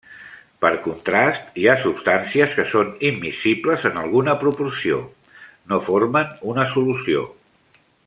Per 0.63 0.69
contrast, 0.85 1.51
hi 1.63 1.67
ha 1.67 1.75
substàncies 1.83 2.57
que 2.61 2.65
són 2.73 2.89
immiscibles 3.11 3.87
en 3.93 4.03
alguna 4.07 4.37
proporció, 4.47 5.01
no 5.75 5.83
formen 5.91 6.37
una 6.55 6.71
solució. 6.77 7.29